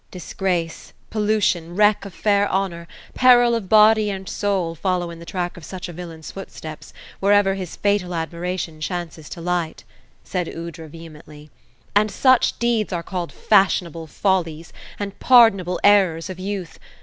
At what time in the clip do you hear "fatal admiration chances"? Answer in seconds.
7.75-9.29